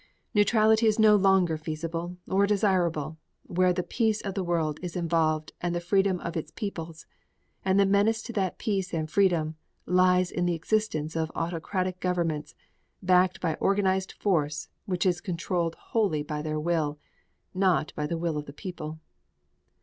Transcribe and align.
Neutrality 0.33 0.87
is 0.87 0.97
no 0.97 1.15
longer 1.15 1.57
feasible 1.59 2.17
or 2.27 2.47
desirable 2.47 3.19
where 3.43 3.71
the 3.71 3.83
peace 3.83 4.19
of 4.19 4.33
the 4.33 4.43
world 4.43 4.79
is 4.81 4.95
involved 4.95 5.51
and 5.61 5.75
the 5.75 5.79
freedom 5.79 6.19
of 6.21 6.35
its 6.35 6.49
peoples, 6.49 7.05
and 7.63 7.79
the 7.79 7.85
menace 7.85 8.23
to 8.23 8.33
that 8.33 8.57
peace 8.57 8.95
and 8.95 9.11
freedom 9.11 9.57
lies 9.85 10.31
in 10.31 10.47
the 10.47 10.55
existence 10.55 11.15
of 11.15 11.31
autocratic 11.35 11.99
governments 11.99 12.55
backed 13.03 13.39
by 13.39 13.53
organized 13.59 14.13
force 14.13 14.69
which 14.87 15.05
is 15.05 15.21
controlled 15.21 15.75
wholly 15.75 16.23
by 16.23 16.41
their 16.41 16.59
will, 16.59 16.97
not 17.53 17.93
by 17.95 18.07
the 18.07 18.17
will 18.17 18.39
of 18.39 18.47
their 18.47 18.53
people. 18.53 18.99